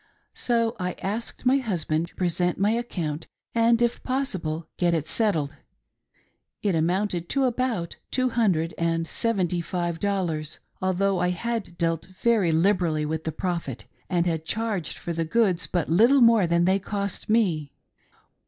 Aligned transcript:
So 0.33 0.75
I 0.79 0.93
asked 0.93 1.45
my 1.45 1.57
husband 1.57 2.07
to 2.07 2.15
present 2.15 2.57
my 2.57 2.71
account 2.71 3.27
and, 3.53 3.79
if 3.83 4.01
possible, 4.01 4.67
get 4.77 4.95
it 4.95 5.05
settled— 5.05 5.53
it 6.63 6.73
amounted 6.73 7.29
to 7.29 7.43
about 7.43 7.97
two 8.09 8.29
hundred 8.31 8.73
and 8.79 9.05
seventy 9.05 9.61
five 9.61 9.99
dollars, 9.99 10.57
although 10.81 11.19
I 11.19 11.29
had 11.29 11.77
dealt 11.77 12.07
very 12.19 12.51
liberally 12.51 13.05
with 13.05 13.25
the 13.25 13.31
Prophet, 13.31 13.85
and 14.09 14.25
had 14.25 14.43
charged 14.43 14.97
for 14.97 15.13
the 15.13 15.23
goods 15.23 15.67
but 15.67 15.87
little 15.87 16.21
more 16.21 16.47
than 16.47 16.65
they 16.65 16.79
cost 16.79 17.29
me. 17.29 17.71